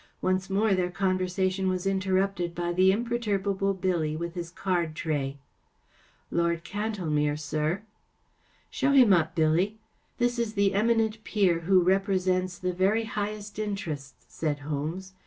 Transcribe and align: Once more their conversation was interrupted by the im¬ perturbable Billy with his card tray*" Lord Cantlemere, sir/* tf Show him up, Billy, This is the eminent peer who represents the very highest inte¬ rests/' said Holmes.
Once 0.19 0.49
more 0.49 0.73
their 0.73 0.89
conversation 0.89 1.69
was 1.69 1.85
interrupted 1.85 2.55
by 2.55 2.73
the 2.73 2.89
im¬ 2.89 3.05
perturbable 3.07 3.79
Billy 3.79 4.15
with 4.17 4.33
his 4.33 4.49
card 4.49 4.95
tray*" 4.95 5.37
Lord 6.31 6.63
Cantlemere, 6.63 7.37
sir/* 7.39 7.83
tf 7.83 8.61
Show 8.71 8.91
him 8.93 9.13
up, 9.13 9.35
Billy, 9.35 9.77
This 10.17 10.39
is 10.39 10.55
the 10.55 10.73
eminent 10.73 11.23
peer 11.23 11.59
who 11.59 11.83
represents 11.83 12.57
the 12.57 12.73
very 12.73 13.03
highest 13.03 13.57
inte¬ 13.57 13.85
rests/' 13.85 14.25
said 14.27 14.57
Holmes. 14.65 15.13